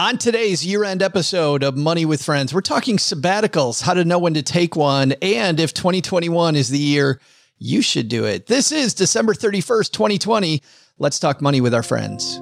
On 0.00 0.18
today's 0.18 0.66
year 0.66 0.82
end 0.82 1.04
episode 1.04 1.62
of 1.62 1.76
Money 1.76 2.04
with 2.04 2.20
Friends, 2.20 2.52
we're 2.52 2.62
talking 2.62 2.96
sabbaticals, 2.96 3.80
how 3.80 3.94
to 3.94 4.04
know 4.04 4.18
when 4.18 4.34
to 4.34 4.42
take 4.42 4.74
one, 4.74 5.12
and 5.22 5.60
if 5.60 5.72
2021 5.72 6.56
is 6.56 6.68
the 6.68 6.80
year 6.80 7.20
you 7.58 7.80
should 7.80 8.08
do 8.08 8.24
it. 8.24 8.46
This 8.48 8.72
is 8.72 8.92
December 8.92 9.34
31st, 9.34 9.92
2020. 9.92 10.62
Let's 10.98 11.20
talk 11.20 11.40
money 11.40 11.60
with 11.60 11.72
our 11.72 11.84
friends. 11.84 12.40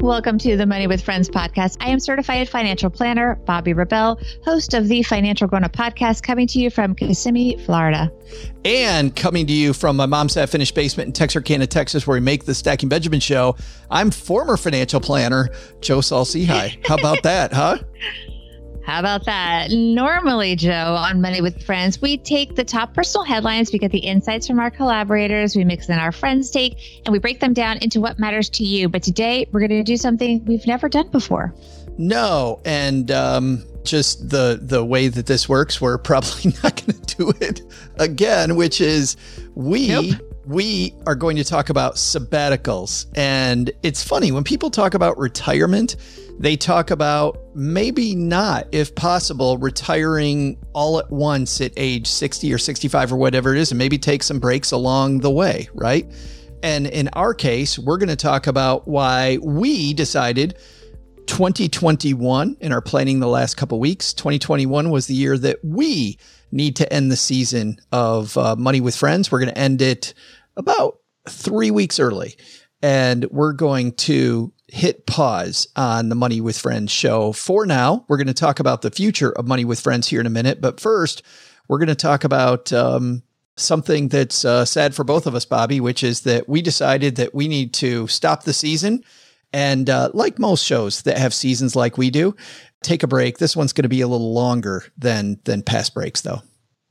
Welcome 0.00 0.36
to 0.40 0.58
the 0.58 0.66
Money 0.66 0.86
with 0.86 1.02
Friends 1.02 1.28
podcast. 1.28 1.78
I 1.80 1.88
am 1.88 1.98
certified 1.98 2.50
financial 2.50 2.90
planner 2.90 3.40
Bobbi 3.46 3.74
Rebell, 3.74 4.20
host 4.44 4.74
of 4.74 4.88
the 4.88 5.02
Financial 5.02 5.48
Grown 5.48 5.64
Up 5.64 5.72
podcast, 5.72 6.22
coming 6.22 6.46
to 6.48 6.60
you 6.60 6.68
from 6.68 6.94
Kissimmee, 6.94 7.56
Florida. 7.64 8.12
And 8.64 9.16
coming 9.16 9.46
to 9.46 9.52
you 9.54 9.72
from 9.72 9.96
my 9.96 10.04
mom's 10.04 10.34
half 10.34 10.50
finished 10.50 10.74
basement 10.74 11.06
in 11.08 11.12
Texarkana, 11.14 11.66
Texas, 11.66 12.06
where 12.06 12.14
we 12.14 12.20
make 12.20 12.44
the 12.44 12.54
Stacking 12.54 12.90
Benjamin 12.90 13.20
show. 13.20 13.56
I'm 13.90 14.10
former 14.10 14.58
financial 14.58 15.00
planner 15.00 15.48
Joe 15.80 16.02
Saul-Sehy. 16.02 16.86
How 16.86 16.96
about 16.96 17.22
that, 17.22 17.54
huh? 17.54 17.78
How 18.86 19.00
about 19.00 19.24
that? 19.24 19.72
Normally, 19.72 20.54
Joe, 20.54 20.94
on 20.94 21.20
Money 21.20 21.40
with 21.40 21.60
Friends, 21.64 22.00
we 22.00 22.18
take 22.18 22.54
the 22.54 22.62
top 22.62 22.94
personal 22.94 23.24
headlines, 23.24 23.72
we 23.72 23.80
get 23.80 23.90
the 23.90 23.98
insights 23.98 24.46
from 24.46 24.60
our 24.60 24.70
collaborators, 24.70 25.56
we 25.56 25.64
mix 25.64 25.88
in 25.88 25.98
our 25.98 26.12
friends' 26.12 26.52
take, 26.52 27.02
and 27.04 27.12
we 27.12 27.18
break 27.18 27.40
them 27.40 27.52
down 27.52 27.78
into 27.78 28.00
what 28.00 28.20
matters 28.20 28.48
to 28.50 28.62
you. 28.62 28.88
But 28.88 29.02
today, 29.02 29.48
we're 29.50 29.58
going 29.58 29.70
to 29.70 29.82
do 29.82 29.96
something 29.96 30.44
we've 30.44 30.68
never 30.68 30.88
done 30.88 31.08
before. 31.08 31.52
No, 31.98 32.60
and 32.64 33.10
um, 33.10 33.64
just 33.82 34.30
the 34.30 34.60
the 34.62 34.84
way 34.84 35.08
that 35.08 35.26
this 35.26 35.48
works, 35.48 35.80
we're 35.80 35.98
probably 36.12 36.52
not 36.62 36.76
going 36.86 37.00
to 37.00 37.16
do 37.16 37.32
it 37.40 37.62
again. 37.96 38.54
Which 38.54 38.80
is 38.80 39.16
we. 39.56 39.88
Nope 39.88 40.35
we 40.46 40.94
are 41.06 41.16
going 41.16 41.36
to 41.36 41.44
talk 41.44 41.68
about 41.68 41.96
sabbaticals. 41.96 43.06
And 43.16 43.70
it's 43.82 44.02
funny 44.02 44.30
when 44.30 44.44
people 44.44 44.70
talk 44.70 44.94
about 44.94 45.18
retirement, 45.18 45.96
they 46.38 46.56
talk 46.56 46.90
about 46.90 47.38
maybe 47.54 48.14
not, 48.14 48.68
if 48.70 48.94
possible, 48.94 49.58
retiring 49.58 50.58
all 50.72 50.98
at 50.98 51.10
once 51.10 51.60
at 51.60 51.72
age 51.76 52.06
60 52.06 52.52
or 52.52 52.58
65 52.58 53.12
or 53.12 53.16
whatever 53.16 53.54
it 53.54 53.58
is, 53.58 53.72
and 53.72 53.78
maybe 53.78 53.98
take 53.98 54.22
some 54.22 54.38
breaks 54.38 54.70
along 54.70 55.20
the 55.20 55.30
way, 55.30 55.68
right? 55.74 56.06
And 56.62 56.86
in 56.86 57.08
our 57.14 57.34
case, 57.34 57.78
we're 57.78 57.98
going 57.98 58.08
to 58.08 58.16
talk 58.16 58.46
about 58.46 58.86
why 58.86 59.38
we 59.42 59.94
decided 59.94 60.56
2021 61.26 62.56
in 62.60 62.72
our 62.72 62.80
planning 62.80 63.18
the 63.18 63.26
last 63.26 63.56
couple 63.56 63.80
weeks. 63.80 64.14
2021 64.14 64.90
was 64.90 65.06
the 65.06 65.14
year 65.14 65.36
that 65.38 65.58
we 65.64 66.18
need 66.52 66.76
to 66.76 66.92
end 66.92 67.10
the 67.10 67.16
season 67.16 67.78
of 67.92 68.36
uh, 68.36 68.56
Money 68.56 68.80
with 68.80 68.96
Friends. 68.96 69.30
We're 69.30 69.40
going 69.40 69.52
to 69.52 69.58
end 69.58 69.82
it 69.82 70.14
about 70.56 70.98
three 71.28 71.70
weeks 71.70 71.98
early. 71.98 72.36
And 72.82 73.24
we're 73.30 73.52
going 73.52 73.92
to 73.92 74.52
hit 74.68 75.06
pause 75.06 75.68
on 75.76 76.08
the 76.08 76.14
Money 76.14 76.40
with 76.40 76.58
Friends 76.58 76.92
show 76.92 77.32
for 77.32 77.66
now. 77.66 78.04
We're 78.08 78.16
going 78.16 78.26
to 78.26 78.34
talk 78.34 78.60
about 78.60 78.82
the 78.82 78.90
future 78.90 79.32
of 79.32 79.46
Money 79.46 79.64
with 79.64 79.80
Friends 79.80 80.08
here 80.08 80.20
in 80.20 80.26
a 80.26 80.30
minute. 80.30 80.60
But 80.60 80.80
first, 80.80 81.22
we're 81.68 81.78
going 81.78 81.88
to 81.88 81.94
talk 81.94 82.24
about 82.24 82.72
um, 82.72 83.22
something 83.56 84.08
that's 84.08 84.44
uh, 84.44 84.64
sad 84.64 84.94
for 84.94 85.04
both 85.04 85.26
of 85.26 85.34
us, 85.34 85.46
Bobbi, 85.46 85.80
which 85.80 86.02
is 86.02 86.22
that 86.22 86.48
we 86.48 86.62
decided 86.62 87.16
that 87.16 87.34
we 87.34 87.48
need 87.48 87.72
to 87.74 88.06
stop 88.08 88.44
the 88.44 88.52
season. 88.52 89.02
And 89.52 89.88
uh, 89.88 90.10
like 90.12 90.38
most 90.38 90.64
shows 90.64 91.02
that 91.02 91.18
have 91.18 91.32
seasons 91.32 91.74
like 91.76 91.96
we 91.96 92.10
do, 92.10 92.36
take 92.82 93.02
a 93.02 93.08
break. 93.08 93.38
This 93.38 93.56
one's 93.56 93.72
going 93.72 93.84
to 93.84 93.88
be 93.88 94.00
a 94.00 94.08
little 94.08 94.34
longer 94.34 94.84
than 94.98 95.40
than 95.44 95.62
past 95.62 95.94
breaks, 95.94 96.20
though. 96.20 96.42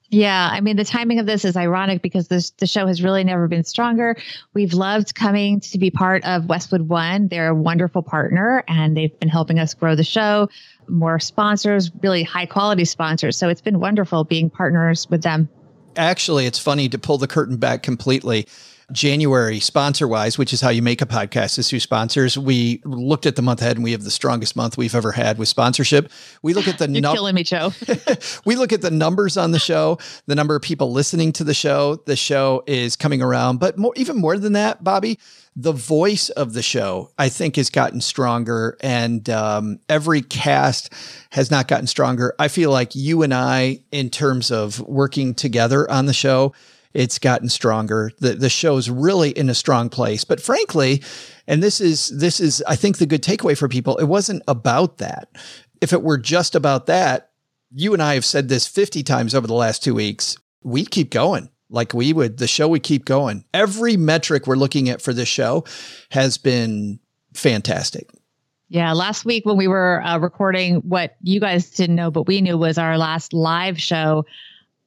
Yeah, 0.09 0.49
I 0.51 0.61
mean 0.61 0.75
the 0.75 0.85
timing 0.85 1.19
of 1.19 1.25
this 1.25 1.45
is 1.45 1.57
ironic 1.57 2.01
because 2.01 2.27
this 2.27 2.51
the 2.51 2.67
show 2.67 2.85
has 2.87 3.01
really 3.01 3.23
never 3.23 3.47
been 3.47 3.63
stronger. 3.63 4.15
We've 4.53 4.73
loved 4.73 5.15
coming 5.15 5.59
to 5.61 5.77
be 5.77 5.89
part 5.89 6.23
of 6.25 6.45
Westwood 6.45 6.83
One. 6.83 7.27
They're 7.27 7.49
a 7.49 7.55
wonderful 7.55 8.03
partner 8.03 8.63
and 8.67 8.95
they've 8.95 9.17
been 9.19 9.29
helping 9.29 9.59
us 9.59 9.73
grow 9.73 9.95
the 9.95 10.03
show. 10.03 10.49
More 10.87 11.19
sponsors, 11.19 11.91
really 12.03 12.23
high 12.23 12.45
quality 12.45 12.85
sponsors. 12.85 13.37
So 13.37 13.49
it's 13.49 13.61
been 13.61 13.79
wonderful 13.79 14.23
being 14.23 14.49
partners 14.49 15.09
with 15.09 15.23
them. 15.23 15.49
Actually, 15.95 16.45
it's 16.45 16.59
funny 16.59 16.89
to 16.89 16.99
pull 16.99 17.17
the 17.17 17.27
curtain 17.27 17.57
back 17.57 17.81
completely. 17.81 18.47
January 18.91 19.59
sponsor 19.59 20.07
wise, 20.07 20.37
which 20.37 20.53
is 20.53 20.61
how 20.61 20.69
you 20.69 20.81
make 20.81 21.01
a 21.01 21.05
podcast 21.05 21.57
is 21.57 21.69
through 21.69 21.79
sponsors. 21.79 22.37
We 22.37 22.81
looked 22.85 23.25
at 23.25 23.35
the 23.35 23.41
month 23.41 23.61
ahead 23.61 23.77
and 23.77 23.83
we 23.83 23.91
have 23.91 24.03
the 24.03 24.11
strongest 24.11 24.55
month 24.55 24.77
we've 24.77 24.95
ever 24.95 25.11
had 25.11 25.37
with 25.37 25.47
sponsorship. 25.47 26.11
We 26.41 26.53
look 26.53 26.67
at 26.67 26.77
the 26.77 26.87
You're 26.89 27.01
num- 27.01 27.15
killing 27.15 27.35
me, 27.35 27.43
Joe. 27.43 27.71
we 28.45 28.55
look 28.55 28.71
at 28.71 28.81
the 28.81 28.91
numbers 28.91 29.37
on 29.37 29.51
the 29.51 29.59
show, 29.59 29.97
the 30.27 30.35
number 30.35 30.55
of 30.55 30.61
people 30.61 30.91
listening 30.91 31.31
to 31.33 31.43
the 31.43 31.53
show. 31.53 31.95
The 32.05 32.15
show 32.15 32.63
is 32.67 32.95
coming 32.95 33.21
around, 33.21 33.59
but 33.59 33.77
more, 33.77 33.93
even 33.95 34.17
more 34.17 34.37
than 34.37 34.53
that, 34.53 34.83
Bobbi, 34.83 35.17
the 35.55 35.71
voice 35.71 36.29
of 36.29 36.53
the 36.53 36.61
show, 36.61 37.11
I 37.17 37.29
think, 37.29 37.55
has 37.55 37.69
gotten 37.69 38.01
stronger, 38.01 38.77
and 38.81 39.29
um, 39.29 39.79
every 39.87 40.21
cast 40.21 40.91
has 41.31 41.49
not 41.49 41.69
gotten 41.69 41.87
stronger. 41.87 42.35
I 42.37 42.49
feel 42.49 42.71
like 42.71 42.93
you 42.93 43.23
and 43.23 43.33
I, 43.33 43.79
in 43.91 44.09
terms 44.09 44.51
of 44.51 44.81
working 44.81 45.33
together 45.33 45.89
on 45.89 46.07
the 46.07 46.13
show, 46.13 46.53
it's 46.95 47.19
gotten 47.19 47.49
stronger. 47.49 48.11
The 48.19 48.33
the 48.33 48.49
show's 48.49 48.89
really 48.89 49.31
in 49.31 49.49
a 49.49 49.53
strong 49.53 49.89
place. 49.89 50.23
But 50.23 50.41
frankly, 50.41 51.03
and 51.45 51.61
this 51.61 51.81
is 51.81 52.07
this 52.17 52.39
is 52.39 52.63
I 52.67 52.77
think 52.77 52.97
the 52.97 53.05
good 53.05 53.21
takeaway 53.21 53.57
for 53.57 53.67
people, 53.67 53.97
it 53.97 54.05
wasn't 54.05 54.41
about 54.47 54.97
that. 54.99 55.29
If 55.81 55.91
it 55.91 56.01
were 56.01 56.17
just 56.17 56.55
about 56.55 56.85
that, 56.85 57.31
you 57.69 57.93
and 57.93 58.01
I 58.01 58.13
have 58.13 58.25
said 58.25 58.47
this 58.47 58.65
50 58.65 59.03
times 59.03 59.35
over 59.35 59.45
the 59.45 59.53
last 59.53 59.83
2 59.83 59.93
weeks, 59.93 60.37
we'd 60.63 60.89
keep 60.89 61.11
going. 61.11 61.49
Like 61.69 61.93
we 61.93 62.13
would, 62.13 62.37
the 62.37 62.47
show 62.47 62.69
would 62.69 62.83
keep 62.83 63.03
going. 63.03 63.43
Every 63.53 63.97
metric 63.97 64.47
we're 64.47 64.55
looking 64.55 64.87
at 64.87 65.01
for 65.01 65.13
this 65.13 65.27
show 65.27 65.65
has 66.11 66.37
been 66.37 66.99
fantastic. 67.33 68.09
Yeah, 68.69 68.93
last 68.93 69.25
week 69.25 69.45
when 69.45 69.57
we 69.57 69.67
were 69.67 70.01
uh, 70.01 70.17
recording, 70.19 70.75
what 70.77 71.17
you 71.21 71.41
guys 71.41 71.69
didn't 71.71 71.97
know, 71.97 72.09
but 72.09 72.27
we 72.27 72.39
knew 72.39 72.57
was 72.57 72.77
our 72.77 72.97
last 72.97 73.33
live 73.33 73.81
show. 73.81 74.25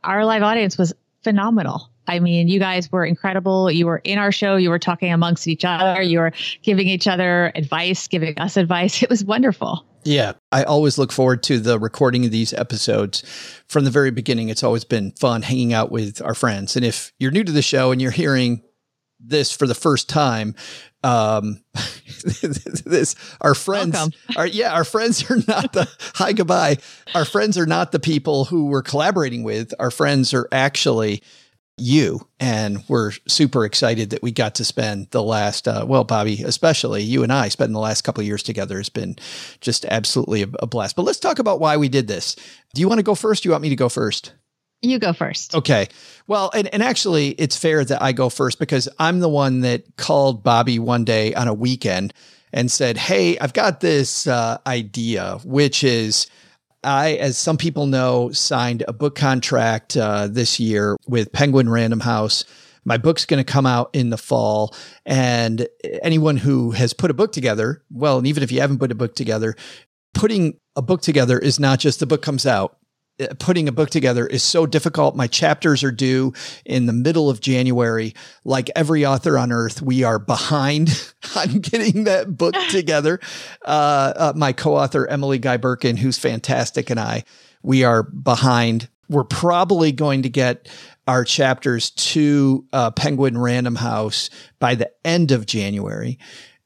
Our 0.02 0.24
live 0.24 0.42
audience 0.42 0.78
was 0.78 0.94
phenomenal. 1.22 1.90
I 2.08 2.18
mean, 2.18 2.48
you 2.48 2.58
guys 2.58 2.90
were 2.90 3.04
incredible. 3.04 3.70
You 3.70 3.86
were 3.86 3.98
in 3.98 4.18
our 4.18 4.32
show. 4.32 4.56
You 4.56 4.70
were 4.70 4.78
talking 4.78 5.12
amongst 5.12 5.46
each 5.46 5.64
other. 5.64 6.02
You 6.02 6.20
were 6.20 6.32
giving 6.62 6.88
each 6.88 7.06
other 7.06 7.52
advice, 7.54 8.08
giving 8.08 8.38
us 8.38 8.56
advice. 8.56 9.02
It 9.08 9.10
was 9.10 9.24
wonderful. 9.24 9.86
Yeah, 10.04 10.32
I 10.52 10.64
always 10.64 10.98
look 10.98 11.12
forward 11.12 11.42
to 11.44 11.58
the 11.58 11.78
recording 11.78 12.24
of 12.24 12.30
these 12.30 12.52
episodes. 12.52 13.22
From 13.68 13.84
the 13.84 13.90
very 13.90 14.10
beginning, 14.10 14.48
it's 14.48 14.62
always 14.62 14.84
been 14.84 15.12
fun 15.12 15.42
hanging 15.42 15.72
out 15.72 15.90
with 15.90 16.22
our 16.22 16.34
friends. 16.34 16.76
And 16.76 16.84
if 16.84 17.12
you're 17.18 17.30
new 17.30 17.44
to 17.44 17.52
the 17.52 17.62
show 17.62 17.90
and 17.92 18.00
you're 18.00 18.10
hearing 18.10 18.62
this 19.20 19.52
for 19.52 19.66
the 19.66 19.74
first 19.74 20.08
time, 20.08 20.54
um, 21.04 21.62
this 22.42 23.14
our 23.40 23.54
friends 23.54 23.96
are 24.36 24.46
yeah, 24.46 24.72
our 24.72 24.84
friends 24.84 25.30
are 25.30 25.38
not 25.46 25.72
the 25.72 25.88
hi 26.14 26.32
goodbye. 26.32 26.78
Our 27.14 27.24
friends 27.24 27.56
are 27.58 27.66
not 27.66 27.92
the 27.92 28.00
people 28.00 28.46
who 28.46 28.66
we're 28.66 28.82
collaborating 28.82 29.42
with. 29.42 29.72
Our 29.78 29.90
friends 29.90 30.34
are 30.34 30.48
actually 30.50 31.22
you. 31.80 32.26
And 32.40 32.84
we're 32.88 33.12
super 33.26 33.64
excited 33.64 34.10
that 34.10 34.22
we 34.22 34.32
got 34.32 34.54
to 34.56 34.64
spend 34.64 35.10
the 35.10 35.22
last, 35.22 35.66
uh, 35.66 35.84
well, 35.86 36.04
Bobbi, 36.04 36.44
especially 36.44 37.02
you 37.02 37.22
and 37.22 37.32
I 37.32 37.48
spending 37.48 37.74
the 37.74 37.80
last 37.80 38.02
couple 38.02 38.22
years 38.22 38.42
together 38.42 38.76
has 38.76 38.88
been 38.88 39.16
just 39.60 39.84
absolutely 39.86 40.42
a, 40.42 40.48
a, 40.60 40.66
blast. 40.66 40.96
But 40.96 41.02
let's 41.02 41.18
talk 41.18 41.38
about 41.38 41.60
why 41.60 41.76
we 41.76 41.88
did 41.88 42.08
this. 42.08 42.36
Do 42.74 42.80
you 42.80 42.88
want 42.88 42.98
to 42.98 43.04
go 43.04 43.14
first? 43.14 43.42
Do 43.42 43.48
you 43.48 43.52
want 43.52 43.62
me 43.62 43.70
to 43.70 43.76
go 43.76 43.88
first? 43.88 44.32
You 44.80 44.98
go 44.98 45.12
first. 45.12 45.54
Okay. 45.54 45.88
Well, 46.28 46.50
and, 46.54 46.72
and 46.72 46.82
actually, 46.82 47.30
it's 47.30 47.56
fair 47.56 47.84
that 47.84 48.00
I 48.00 48.12
go 48.12 48.28
first 48.28 48.58
because 48.58 48.88
I'm 48.98 49.18
the 49.20 49.28
one 49.28 49.60
that 49.60 49.96
called 49.96 50.44
Bobbi 50.44 50.78
one 50.78 51.04
day 51.04 51.34
on 51.34 51.48
a 51.48 51.54
weekend 51.54 52.14
and 52.52 52.70
said, 52.70 52.96
Hey, 52.96 53.38
I've 53.38 53.52
got 53.52 53.80
this 53.80 54.26
uh, 54.26 54.58
idea, 54.66 55.38
which 55.44 55.82
is, 55.82 56.28
I, 56.84 57.14
as 57.14 57.36
some 57.38 57.56
people 57.56 57.86
know, 57.86 58.30
signed 58.32 58.84
a 58.86 58.92
book 58.92 59.14
contract 59.14 59.96
uh, 59.96 60.28
this 60.28 60.60
year 60.60 60.96
with 61.06 61.32
Penguin 61.32 61.68
Random 61.68 62.00
House. 62.00 62.44
My 62.84 62.96
book's 62.96 63.26
going 63.26 63.44
to 63.44 63.52
come 63.52 63.66
out 63.66 63.90
in 63.92 64.10
the 64.10 64.16
fall. 64.16 64.74
And 65.04 65.68
anyone 66.02 66.36
who 66.36 66.70
has 66.70 66.92
put 66.92 67.10
a 67.10 67.14
book 67.14 67.32
together, 67.32 67.82
well, 67.90 68.18
and 68.18 68.26
even 68.26 68.42
if 68.42 68.52
you 68.52 68.60
haven't 68.60 68.78
put 68.78 68.92
a 68.92 68.94
book 68.94 69.14
together, 69.14 69.56
putting 70.14 70.58
a 70.76 70.82
book 70.82 71.02
together 71.02 71.38
is 71.38 71.58
not 71.58 71.80
just 71.80 72.00
the 72.00 72.06
book 72.06 72.22
comes 72.22 72.46
out 72.46 72.78
putting 73.38 73.68
a 73.68 73.72
book 73.72 73.90
together 73.90 74.26
is 74.26 74.42
so 74.42 74.66
difficult. 74.66 75.16
My 75.16 75.26
chapters 75.26 75.82
are 75.82 75.90
due 75.90 76.32
in 76.64 76.86
the 76.86 76.92
middle 76.92 77.28
of 77.28 77.40
January. 77.40 78.14
Like 78.44 78.70
every 78.76 79.04
author 79.04 79.36
on 79.36 79.52
earth, 79.52 79.82
we 79.82 80.04
are 80.04 80.18
behind 80.18 81.12
on 81.36 81.58
getting 81.58 82.04
that 82.04 82.36
book 82.36 82.54
together. 82.70 83.20
Uh, 83.64 84.12
uh, 84.16 84.32
my 84.36 84.52
co-author, 84.52 85.06
Emily 85.06 85.38
Guy 85.38 85.58
Birken, 85.58 85.98
who's 85.98 86.18
fantastic, 86.18 86.90
and 86.90 87.00
I, 87.00 87.24
we 87.62 87.84
are 87.84 88.02
behind. 88.02 88.88
We're 89.08 89.24
probably 89.24 89.90
going 89.90 90.22
to 90.22 90.28
get 90.28 90.68
our 91.06 91.24
chapters 91.24 91.90
to 91.90 92.66
uh, 92.72 92.90
Penguin 92.90 93.38
Random 93.38 93.76
House 93.76 94.28
by 94.58 94.74
the 94.74 94.92
end 95.04 95.32
of 95.32 95.46
January. 95.46 96.18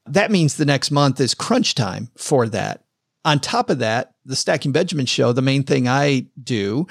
That 0.05 0.31
means 0.31 0.55
the 0.55 0.65
next 0.65 0.91
month 0.91 1.21
is 1.21 1.33
crunch 1.33 1.75
time 1.75 2.09
for 2.17 2.47
that. 2.49 2.83
On 3.23 3.39
top 3.39 3.69
of 3.69 3.79
that, 3.79 4.12
the 4.25 4.35
Stacking 4.35 4.71
Benjamin 4.71 5.05
show, 5.05 5.31
the 5.33 5.41
main 5.41 5.63
thing 5.63 5.87
I 5.87 6.25
do 6.41 6.87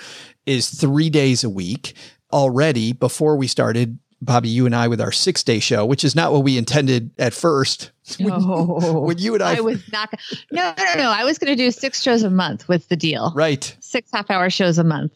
is 0.47 0.69
three 0.69 1.11
days 1.11 1.45
a 1.45 1.51
week. 1.51 1.95
already 2.33 2.93
before 2.93 3.37
we 3.37 3.47
started 3.47 3.99
Bobbi, 4.25 4.49
you 4.49 4.67
and 4.67 4.75
I 4.75 4.89
with 4.89 5.01
our 5.01 5.13
six 5.13 5.43
day 5.43 5.59
show, 5.59 5.85
which 5.85 6.05
is 6.05 6.15
not 6.15 6.33
what 6.33 6.45
we 6.45 6.57
intended 6.57 7.11
at 7.19 7.33
first. 7.35 7.91
When, 8.19 8.33
oh, 8.33 9.01
when 9.01 9.19
you 9.19 9.35
and 9.35 9.43
I, 9.43 9.57
I 9.57 9.61
was 9.61 9.81
not. 9.93 10.13
No, 10.51 10.75
no, 10.77 10.85
no, 10.85 10.95
no. 10.97 11.11
I 11.11 11.25
was 11.25 11.39
going 11.39 11.57
to 11.57 11.57
do 11.57 11.71
six 11.71 12.03
shows 12.03 12.25
a 12.25 12.31
month. 12.31 12.69
with 12.69 12.89
the 12.89 12.97
deal? 12.97 13.33
Right. 13.35 13.75
Six 13.81 14.11
half 14.13 14.29
hour 14.31 14.51
shows 14.51 14.77
a 14.77 14.85
month. 14.85 15.13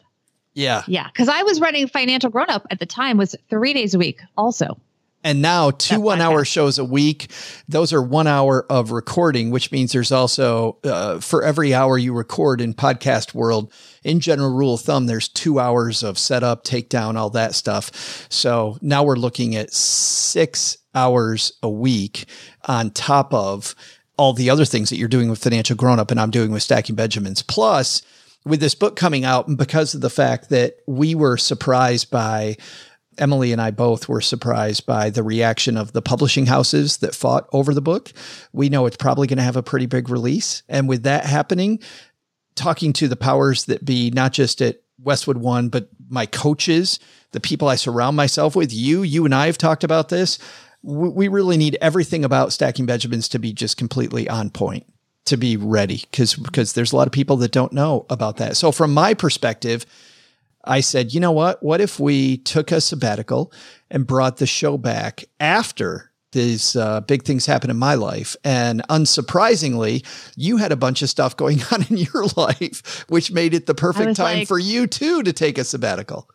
Yeah. 0.53 0.83
Yeah. 0.87 1.07
Because 1.07 1.27
I 1.27 1.43
was 1.43 1.59
running 1.59 1.87
Financial 1.87 2.29
Grown 2.29 2.49
Up 2.49 2.65
at 2.71 2.79
the 2.79 2.85
time 2.85 3.17
was 3.17 3.35
three 3.49 3.73
days 3.73 3.93
a 3.93 3.99
week. 3.99 4.21
Also. 4.37 4.79
And 5.27 5.41
now 5.41 5.71
two 5.71 5.99
one 5.99 6.21
hour 6.21 6.45
shows 6.45 6.79
a 6.79 6.85
week. 6.85 7.29
Those 7.67 7.91
are 7.91 8.01
one 8.01 8.27
hour 8.27 8.65
of 8.69 8.91
recording, 8.91 9.49
which 9.49 9.73
means 9.73 9.91
there's 9.91 10.13
also, 10.13 10.77
uh, 10.85 11.19
for 11.19 11.43
every 11.43 11.73
hour 11.73 11.97
you 11.97 12.13
record 12.13 12.61
in 12.61 12.73
podcast 12.73 13.33
world, 13.33 13.73
in 14.05 14.21
general 14.21 14.53
rule 14.53 14.75
of 14.75 14.79
thumb, 14.79 15.05
there's 15.05 15.27
two 15.27 15.59
hours 15.59 16.01
of 16.01 16.17
setup, 16.17 16.63
takedown, 16.63 17.17
all 17.17 17.29
that 17.31 17.55
stuff. 17.55 18.25
So 18.29 18.77
now 18.81 19.03
we're 19.03 19.17
looking 19.17 19.57
at 19.57 19.73
six 19.73 20.77
hours 20.95 21.51
a 21.61 21.69
week 21.69 22.23
on 22.63 22.91
top 22.91 23.33
of 23.33 23.75
all 24.15 24.31
the 24.31 24.49
other 24.49 24.63
things 24.63 24.89
that 24.91 24.95
you're 24.95 25.09
doing 25.09 25.29
with 25.29 25.43
financial 25.43 25.75
grown 25.75 25.99
up 25.99 26.09
and 26.09 26.21
I'm 26.21 26.31
doing 26.31 26.51
with 26.51 26.63
stacking 26.63 26.95
Benjamins. 26.95 27.43
Plus, 27.43 28.01
with 28.45 28.61
this 28.61 28.75
book 28.75 28.95
coming 28.95 29.25
out, 29.25 29.49
and 29.49 29.57
because 29.57 29.93
of 29.93 29.99
the 29.99 30.09
fact 30.09 30.49
that 30.49 30.77
we 30.87 31.15
were 31.15 31.35
surprised 31.35 32.09
by 32.09 32.55
Emily 33.17 33.51
and 33.51 33.61
I 33.61 33.71
both 33.71 34.07
were 34.07 34.21
surprised 34.21 34.85
by 34.85 35.09
the 35.09 35.23
reaction 35.23 35.77
of 35.77 35.93
the 35.93 36.01
publishing 36.01 36.45
houses 36.45 36.97
that 36.97 37.15
fought 37.15 37.47
over 37.51 37.73
the 37.73 37.81
book. 37.81 38.11
We 38.53 38.69
know 38.69 38.85
it's 38.85 38.97
probably 38.97 39.27
going 39.27 39.37
to 39.37 39.43
have 39.43 39.55
a 39.55 39.63
pretty 39.63 39.85
big 39.85 40.09
release. 40.09 40.63
And 40.69 40.87
with 40.87 41.03
that 41.03 41.25
happening, 41.25 41.79
talking 42.55 42.93
to 42.93 43.07
the 43.07 43.15
powers 43.15 43.65
that 43.65 43.85
be, 43.85 44.11
not 44.11 44.33
just 44.33 44.61
at 44.61 44.81
Westwood 44.99 45.37
One, 45.37 45.69
but 45.69 45.89
my 46.09 46.25
coaches, 46.25 46.99
the 47.31 47.39
people 47.39 47.67
I 47.67 47.75
surround 47.75 48.17
myself 48.17 48.55
with, 48.55 48.73
you, 48.73 49.03
you 49.03 49.25
and 49.25 49.35
I 49.35 49.45
have 49.45 49.57
talked 49.57 49.83
about 49.83 50.09
this. 50.09 50.39
We 50.83 51.27
really 51.27 51.57
need 51.57 51.77
everything 51.81 52.23
about 52.23 52.53
stacking 52.53 52.85
Benjamins 52.85 53.27
to 53.29 53.39
be 53.39 53.51
just 53.53 53.77
completely 53.77 54.29
on 54.29 54.49
point 54.49 54.85
to 55.27 55.37
be 55.37 55.57
ready 55.57 56.03
because 56.09 56.35
because 56.35 56.73
there's 56.73 56.93
a 56.93 56.95
lot 56.95 57.07
of 57.07 57.11
people 57.11 57.37
that 57.37 57.51
don't 57.51 57.73
know 57.73 58.05
about 58.09 58.37
that. 58.37 58.57
So 58.57 58.71
from 58.71 58.93
my 58.93 59.13
perspective, 59.13 59.85
I 60.67 60.81
said, 60.81 61.13
you 61.13 61.19
know 61.19 61.31
what? 61.31 61.61
What 61.63 61.81
if 61.81 61.99
we 61.99 62.37
took 62.37 62.71
a 62.71 62.81
sabbatical 62.81 63.51
and 63.89 64.05
brought 64.05 64.37
the 64.37 64.47
show 64.47 64.77
back 64.77 65.23
after 65.39 66.11
these 66.33 66.75
uh, 66.75 67.01
big 67.01 67.23
things 67.23 67.45
happen 67.45 67.69
in 67.69 67.77
my 67.77 67.95
life? 67.95 68.35
And 68.43 68.81
unsurprisingly, 68.89 70.05
you 70.35 70.57
had 70.57 70.71
a 70.71 70.75
bunch 70.75 71.01
of 71.01 71.09
stuff 71.09 71.35
going 71.35 71.61
on 71.71 71.85
in 71.89 71.97
your 71.97 72.25
life, 72.35 73.05
which 73.09 73.31
made 73.31 73.53
it 73.53 73.65
the 73.65 73.75
perfect 73.75 74.15
time 74.15 74.39
like, 74.39 74.47
for 74.47 74.59
you 74.59 74.87
too 74.87 75.23
to 75.23 75.33
take 75.33 75.57
a 75.57 75.63
sabbatical. 75.63 76.29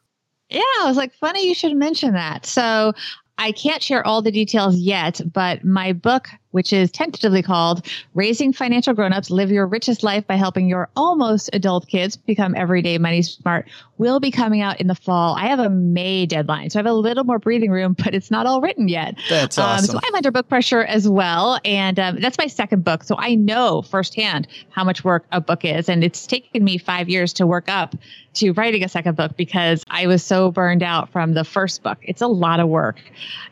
Yeah, 0.49 0.61
I 0.81 0.85
was 0.87 0.97
like, 0.97 1.15
funny 1.15 1.47
you 1.47 1.55
should 1.55 1.77
mention 1.77 2.13
that. 2.15 2.45
So 2.45 2.93
I 3.39 3.53
can't 3.53 3.83
share 3.83 4.07
all 4.07 4.23
the 4.23 4.31
details 4.31 4.77
yet, 4.77 5.21
but 5.33 5.65
my 5.65 5.93
book 5.93 6.29
which 6.53 6.73
is 6.73 6.91
tentatively 6.91 7.43
called 7.43 7.87
Raising 8.15 8.53
Financial 8.53 8.95
Grownups 8.95 9.31
Live 9.31 9.51
Your 9.51 9.67
Richest 9.67 10.03
Life 10.03 10.27
by 10.27 10.37
Helping 10.37 10.69
Your 10.69 10.89
Almost 10.97 11.51
Adult 11.53 11.89
Kids 11.89 12.17
Become 12.17 12.55
Everyday 12.55 12.99
Money 12.99 13.23
Smart, 13.23 13.69
will 13.99 14.21
be 14.21 14.31
coming 14.31 14.61
out 14.61 14.81
in 14.81 14.87
the 14.87 14.95
fall. 14.95 15.35
I 15.37 15.47
have 15.47 15.59
a 15.59 15.71
May 15.71 16.27
deadline, 16.27 16.71
so 16.71 16.79
I 16.79 16.81
have 16.81 16.87
a 16.87 16.95
little 16.95 17.25
more 17.25 17.39
breathing 17.39 17.71
room, 17.71 17.95
but 17.99 18.15
it's 18.15 18.31
not 18.31 18.47
all 18.47 18.61
written 18.61 18.89
yet. 18.89 19.17
That's 19.29 19.59
awesome. 19.59 19.97
Um, 19.97 20.01
so 20.01 20.07
I'm 20.07 20.15
under 20.15 20.31
book 20.31 20.49
pressure 20.49 20.83
as 20.83 21.09
well. 21.09 21.59
And 21.65 21.99
um, 21.99 22.21
that's 22.21 22.39
my 22.39 22.47
second 22.47 22.85
book. 22.85 23.05
So 23.05 23.17
I 23.19 23.35
know 23.35 23.83
firsthand 23.83 24.49
how 24.71 24.85
much 24.85 25.05
work 25.05 25.25
a 25.33 25.41
book 25.41 25.65
is. 25.65 25.89
And 25.89 26.05
it's 26.05 26.27
taken 26.27 26.65
me 26.65 26.79
five 26.79 27.09
years 27.09 27.33
to 27.35 27.47
work 27.47 27.69
up 27.69 27.95
to 28.35 28.53
writing 28.53 28.83
a 28.83 28.89
second 28.89 29.17
book 29.17 29.37
because 29.37 29.85
I 29.91 30.07
was 30.07 30.23
so 30.23 30.51
burned 30.51 30.83
out 30.83 31.11
from 31.11 31.35
the 31.35 31.45
first 31.45 31.83
book. 31.83 31.99
It's 32.03 32.23
a 32.23 32.27
lot 32.27 32.61
of 32.61 32.69
work. 32.69 33.01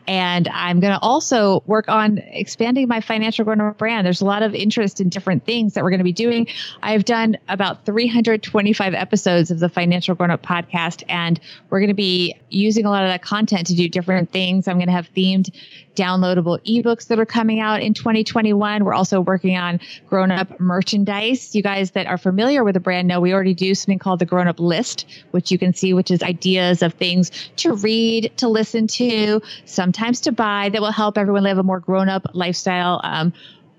And 0.07 0.47
I'm 0.47 0.79
going 0.79 0.93
to 0.93 0.99
also 0.99 1.63
work 1.65 1.87
on 1.87 2.17
expanding 2.17 2.87
my 2.91 2.99
financial 2.99 3.45
grown 3.45 3.61
up 3.61 3.77
brand. 3.77 4.05
There's 4.05 4.19
a 4.19 4.25
lot 4.25 4.43
of 4.43 4.53
interest 4.53 4.99
in 4.99 5.07
different 5.07 5.45
things 5.45 5.73
that 5.73 5.83
we're 5.83 5.91
going 5.91 6.01
to 6.01 6.03
be 6.03 6.11
doing. 6.11 6.47
I've 6.83 7.05
done 7.05 7.37
about 7.47 7.85
325 7.85 8.93
episodes 8.93 9.49
of 9.49 9.59
the 9.59 9.69
Financial 9.69 10.13
Grown 10.13 10.29
Up 10.29 10.43
podcast, 10.43 11.03
and 11.07 11.39
we're 11.69 11.79
going 11.79 11.87
to 11.87 11.93
be 11.93 12.35
using 12.49 12.85
a 12.85 12.89
lot 12.89 13.03
of 13.03 13.09
that 13.09 13.23
content 13.23 13.67
to 13.67 13.75
do 13.75 13.87
different 13.87 14.31
things. 14.31 14.67
I'm 14.67 14.75
going 14.75 14.87
to 14.87 14.93
have 14.93 15.09
themed 15.13 15.55
downloadable 15.95 16.59
ebooks 16.65 17.07
that 17.07 17.19
are 17.19 17.25
coming 17.25 17.59
out 17.59 17.81
in 17.81 17.93
2021. 17.93 18.83
We're 18.83 18.93
also 18.93 19.21
working 19.21 19.57
on 19.57 19.79
grown 20.07 20.31
up 20.31 20.59
merchandise. 20.59 21.53
You 21.55 21.63
guys 21.63 21.91
that 21.91 22.07
are 22.07 22.17
familiar 22.17 22.63
with 22.63 22.73
the 22.73 22.79
brand 22.79 23.07
know 23.07 23.19
we 23.19 23.33
already 23.33 23.53
do 23.53 23.75
something 23.75 23.99
called 23.99 24.19
the 24.19 24.25
grown 24.25 24.47
up 24.47 24.59
list, 24.59 25.05
which 25.31 25.51
you 25.51 25.57
can 25.57 25.73
see, 25.73 25.93
which 25.93 26.11
is 26.11 26.23
ideas 26.23 26.81
of 26.81 26.93
things 26.93 27.31
to 27.57 27.73
read, 27.73 28.31
to 28.37 28.47
listen 28.47 28.87
to, 28.87 29.41
sometimes 29.65 30.21
to 30.21 30.31
buy 30.31 30.69
that 30.69 30.81
will 30.81 30.91
help 30.91 31.17
everyone 31.17 31.43
live 31.43 31.57
a 31.57 31.63
more 31.63 31.79
grown 31.79 32.09
up 32.09 32.25
lifestyle. 32.33 32.80
Um, 33.03 33.33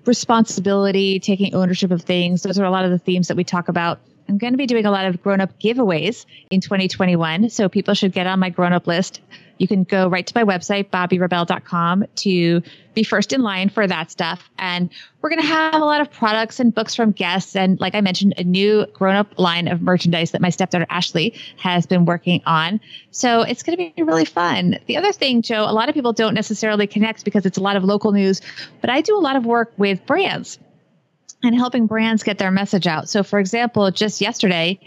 responsibility, 0.05 1.19
taking 1.19 1.53
ownership 1.53 1.91
of 1.91 2.01
things. 2.01 2.43
Those 2.43 2.59
are 2.59 2.65
a 2.65 2.71
lot 2.71 2.85
of 2.85 2.91
the 2.91 2.99
themes 2.99 3.27
that 3.29 3.37
we 3.37 3.43
talk 3.43 3.67
about 3.67 3.99
I'm 4.27 4.37
going 4.37 4.53
to 4.53 4.57
be 4.57 4.65
doing 4.65 4.85
a 4.85 4.91
lot 4.91 5.05
of 5.05 5.21
grown 5.21 5.41
up 5.41 5.59
giveaways 5.59 6.25
in 6.49 6.61
2021. 6.61 7.49
So 7.49 7.69
people 7.69 7.93
should 7.93 8.13
get 8.13 8.27
on 8.27 8.39
my 8.39 8.49
grown 8.49 8.73
up 8.73 8.87
list. 8.87 9.21
You 9.57 9.67
can 9.67 9.83
go 9.83 10.07
right 10.07 10.25
to 10.25 10.33
my 10.35 10.43
website, 10.43 10.89
bobbirebell.com 10.89 12.05
to 12.15 12.61
be 12.93 13.03
first 13.03 13.33
in 13.33 13.41
line 13.41 13.69
for 13.69 13.85
that 13.85 14.11
stuff. 14.11 14.49
And 14.57 14.89
we're 15.21 15.29
going 15.29 15.41
to 15.41 15.47
have 15.47 15.75
a 15.75 15.85
lot 15.85 16.01
of 16.01 16.11
products 16.11 16.59
and 16.59 16.73
books 16.73 16.95
from 16.95 17.11
guests. 17.11 17.55
And 17.55 17.79
like 17.79 17.95
I 17.95 18.01
mentioned, 18.01 18.33
a 18.37 18.43
new 18.43 18.85
grown 18.87 19.15
up 19.15 19.37
line 19.37 19.67
of 19.67 19.81
merchandise 19.81 20.31
that 20.31 20.41
my 20.41 20.49
stepdaughter 20.49 20.87
Ashley 20.89 21.35
has 21.57 21.85
been 21.85 22.05
working 22.05 22.41
on. 22.45 22.81
So 23.11 23.41
it's 23.41 23.63
going 23.63 23.77
to 23.77 23.91
be 23.95 24.03
really 24.03 24.25
fun. 24.25 24.79
The 24.87 24.97
other 24.97 25.11
thing, 25.11 25.41
Joe, 25.41 25.63
a 25.63 25.73
lot 25.73 25.87
of 25.87 25.95
people 25.95 26.13
don't 26.13 26.33
necessarily 26.33 26.87
connect 26.87 27.23
because 27.23 27.45
it's 27.45 27.57
a 27.57 27.61
lot 27.61 27.75
of 27.75 27.83
local 27.83 28.11
news, 28.11 28.41
but 28.81 28.89
I 28.89 29.01
do 29.01 29.15
a 29.15 29.21
lot 29.21 29.35
of 29.35 29.45
work 29.45 29.71
with 29.77 30.05
brands 30.05 30.59
and 31.43 31.55
helping 31.55 31.87
brands 31.87 32.23
get 32.23 32.37
their 32.37 32.51
message 32.51 32.87
out. 32.87 33.09
So, 33.09 33.23
for 33.23 33.39
example, 33.39 33.89
just 33.91 34.21
yesterday, 34.21 34.79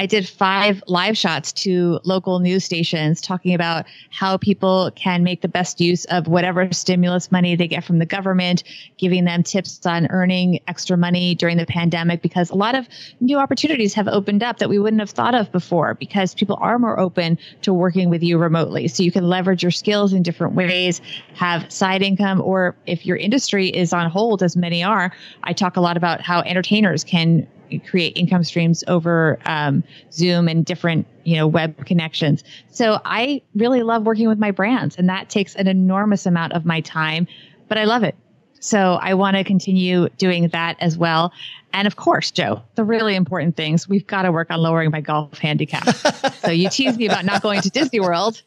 I 0.00 0.06
did 0.06 0.26
five 0.26 0.82
live 0.86 1.18
shots 1.18 1.52
to 1.64 2.00
local 2.04 2.38
news 2.38 2.64
stations 2.64 3.20
talking 3.20 3.52
about 3.52 3.84
how 4.08 4.38
people 4.38 4.90
can 4.94 5.22
make 5.22 5.42
the 5.42 5.48
best 5.48 5.78
use 5.78 6.06
of 6.06 6.26
whatever 6.26 6.72
stimulus 6.72 7.30
money 7.30 7.54
they 7.54 7.68
get 7.68 7.84
from 7.84 7.98
the 7.98 8.06
government, 8.06 8.64
giving 8.96 9.26
them 9.26 9.42
tips 9.42 9.84
on 9.84 10.06
earning 10.06 10.58
extra 10.68 10.96
money 10.96 11.34
during 11.34 11.58
the 11.58 11.66
pandemic 11.66 12.22
because 12.22 12.48
a 12.48 12.54
lot 12.54 12.74
of 12.74 12.88
new 13.20 13.36
opportunities 13.36 13.92
have 13.92 14.08
opened 14.08 14.42
up 14.42 14.56
that 14.56 14.70
we 14.70 14.78
wouldn't 14.78 15.00
have 15.00 15.10
thought 15.10 15.34
of 15.34 15.52
before 15.52 15.92
because 15.92 16.32
people 16.32 16.56
are 16.62 16.78
more 16.78 16.98
open 16.98 17.38
to 17.60 17.74
working 17.74 18.08
with 18.08 18.22
you 18.22 18.38
remotely. 18.38 18.88
So 18.88 19.02
you 19.02 19.12
can 19.12 19.28
leverage 19.28 19.62
your 19.62 19.70
skills 19.70 20.14
in 20.14 20.22
different 20.22 20.54
ways, 20.54 21.02
have 21.34 21.70
side 21.70 22.00
income, 22.00 22.40
or 22.40 22.74
if 22.86 23.04
your 23.04 23.18
industry 23.18 23.68
is 23.68 23.92
on 23.92 24.08
hold, 24.08 24.42
as 24.42 24.56
many 24.56 24.82
are, 24.82 25.12
I 25.44 25.52
talk 25.52 25.76
a 25.76 25.82
lot 25.82 25.98
about 25.98 26.22
how 26.22 26.40
entertainers 26.40 27.04
can 27.04 27.46
create 27.78 28.16
income 28.16 28.44
streams 28.44 28.82
over 28.88 29.38
um, 29.46 29.84
Zoom 30.12 30.48
and 30.48 30.64
different, 30.64 31.06
you 31.24 31.36
know, 31.36 31.46
web 31.46 31.86
connections. 31.86 32.42
So 32.70 33.00
I 33.04 33.42
really 33.54 33.82
love 33.82 34.04
working 34.04 34.28
with 34.28 34.38
my 34.38 34.50
brands, 34.50 34.96
and 34.96 35.08
that 35.08 35.30
takes 35.30 35.54
an 35.54 35.68
enormous 35.68 36.26
amount 36.26 36.52
of 36.54 36.64
my 36.64 36.80
time, 36.80 37.26
but 37.68 37.78
I 37.78 37.84
love 37.84 38.02
it. 38.02 38.16
So 38.60 38.98
I 39.00 39.14
want 39.14 39.36
to 39.36 39.44
continue 39.44 40.08
doing 40.18 40.48
that 40.48 40.76
as 40.80 40.98
well. 40.98 41.32
And 41.72 41.86
of 41.86 41.96
course, 41.96 42.30
Joe, 42.30 42.62
the 42.74 42.84
really 42.84 43.14
important 43.14 43.56
things, 43.56 43.88
we've 43.88 44.06
got 44.06 44.22
to 44.22 44.32
work 44.32 44.50
on 44.50 44.58
lowering 44.58 44.90
my 44.90 45.00
golf 45.00 45.38
handicap. 45.38 45.88
so 46.36 46.50
you 46.50 46.68
tease 46.68 46.98
me 46.98 47.06
about 47.06 47.24
not 47.24 47.42
going 47.42 47.62
to 47.62 47.70
Disney 47.70 48.00
World 48.00 48.42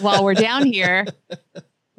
while 0.00 0.24
we're 0.24 0.34
down 0.34 0.64
here 0.64 1.06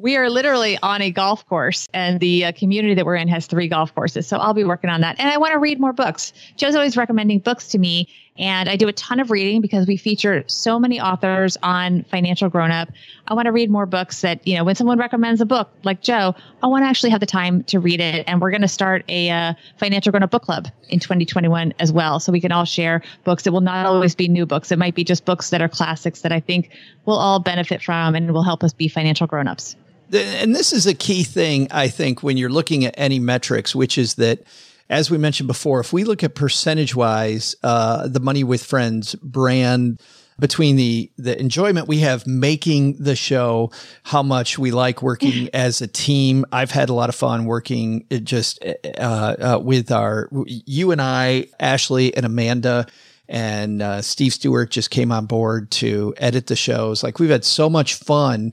we 0.02 0.16
are 0.16 0.28
literally 0.28 0.76
on 0.82 1.00
a 1.00 1.12
golf 1.12 1.46
course, 1.46 1.86
and 1.94 2.18
the 2.18 2.46
uh, 2.46 2.52
community 2.52 2.92
that 2.92 3.06
we're 3.06 3.14
in 3.14 3.28
has 3.28 3.46
three 3.46 3.68
golf 3.68 3.94
courses. 3.94 4.26
So 4.26 4.36
I'll 4.36 4.52
be 4.52 4.64
working 4.64 4.90
on 4.90 5.00
that. 5.02 5.18
And 5.20 5.30
I 5.30 5.38
want 5.38 5.52
to 5.52 5.60
read 5.60 5.78
more 5.78 5.92
books. 5.92 6.32
Joe's 6.56 6.74
always 6.74 6.96
recommending 6.96 7.38
books 7.38 7.68
to 7.68 7.78
me, 7.78 8.08
and 8.36 8.68
I 8.68 8.74
do 8.74 8.88
a 8.88 8.92
ton 8.94 9.20
of 9.20 9.30
reading 9.30 9.60
because 9.60 9.86
we 9.86 9.96
feature 9.96 10.42
so 10.48 10.80
many 10.80 11.00
authors 11.00 11.56
on 11.62 12.02
Financial 12.04 12.48
Grown 12.48 12.72
Up. 12.72 12.88
I 13.28 13.34
want 13.34 13.46
to 13.46 13.52
read 13.52 13.70
more 13.70 13.86
books 13.86 14.22
that, 14.22 14.44
you 14.44 14.56
know, 14.56 14.64
when 14.64 14.74
someone 14.74 14.98
recommends 14.98 15.40
a 15.40 15.46
book 15.46 15.70
like 15.84 16.00
Joe, 16.00 16.34
I 16.64 16.66
want 16.66 16.82
to 16.82 16.88
actually 16.88 17.10
have 17.10 17.20
the 17.20 17.26
time 17.26 17.62
to 17.64 17.78
read 17.78 18.00
it. 18.00 18.24
And 18.26 18.40
we're 18.40 18.50
going 18.50 18.62
to 18.62 18.68
start 18.68 19.04
a 19.08 19.30
uh, 19.30 19.54
Financial 19.76 20.10
Grown 20.10 20.24
Up 20.24 20.32
book 20.32 20.42
club 20.42 20.66
in 20.88 20.98
2021 20.98 21.74
as 21.78 21.92
well. 21.92 22.18
So 22.18 22.32
we 22.32 22.40
can 22.40 22.50
all 22.50 22.64
share 22.64 23.02
books. 23.22 23.46
It 23.46 23.52
will 23.52 23.60
not 23.60 23.86
always 23.86 24.16
be 24.16 24.26
new 24.26 24.46
books. 24.46 24.72
It 24.72 24.80
might 24.80 24.96
be 24.96 25.04
just 25.04 25.24
books 25.24 25.50
that 25.50 25.62
are 25.62 25.68
classics 25.68 26.22
that 26.22 26.32
I 26.32 26.40
think 26.40 26.70
we'll 27.04 27.18
all 27.18 27.38
benefit 27.38 27.82
from 27.82 28.16
and 28.16 28.32
will 28.32 28.42
help 28.42 28.64
us 28.64 28.72
be 28.72 28.88
financial 28.88 29.28
grown 29.28 29.46
ups 29.46 29.76
and 30.12 30.54
this 30.54 30.72
is 30.72 30.86
a 30.86 30.94
key 30.94 31.22
thing, 31.24 31.68
I 31.70 31.88
think, 31.88 32.22
when 32.22 32.36
you're 32.36 32.50
looking 32.50 32.84
at 32.84 32.94
any 32.96 33.18
metrics, 33.18 33.74
which 33.74 33.98
is 33.98 34.14
that, 34.16 34.42
as 34.88 35.10
we 35.10 35.18
mentioned 35.18 35.46
before, 35.46 35.80
if 35.80 35.92
we 35.92 36.04
look 36.04 36.22
at 36.22 36.34
percentage 36.34 36.94
wise, 36.94 37.56
uh, 37.62 38.08
the 38.08 38.20
Money 38.20 38.44
with 38.44 38.64
Friends 38.64 39.14
brand, 39.16 40.00
between 40.38 40.76
the 40.76 41.10
the 41.18 41.38
enjoyment 41.38 41.88
we 41.88 41.98
have 41.98 42.26
making 42.26 42.96
the 43.02 43.14
show, 43.14 43.70
how 44.02 44.22
much 44.22 44.58
we 44.58 44.70
like 44.70 45.02
working 45.02 45.48
as 45.54 45.80
a 45.80 45.86
team. 45.86 46.44
I've 46.52 46.70
had 46.70 46.88
a 46.88 46.94
lot 46.94 47.08
of 47.08 47.14
fun 47.14 47.44
working 47.44 48.06
uh, 48.10 48.16
just 48.16 48.62
uh, 48.64 49.00
uh, 49.00 49.60
with 49.62 49.92
our 49.92 50.28
you 50.46 50.90
and 50.90 51.00
I, 51.00 51.46
Ashley 51.60 52.14
and 52.16 52.26
Amanda 52.26 52.86
and 53.28 53.80
uh, 53.80 54.02
Steve 54.02 54.32
Stewart 54.34 54.70
just 54.70 54.90
came 54.90 55.12
on 55.12 55.26
board 55.26 55.70
to 55.70 56.12
edit 56.16 56.48
the 56.48 56.56
shows. 56.56 57.02
Like 57.02 57.18
we've 57.18 57.30
had 57.30 57.44
so 57.44 57.70
much 57.70 57.94
fun 57.94 58.52